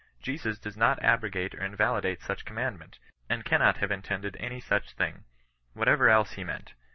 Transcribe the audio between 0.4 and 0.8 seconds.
does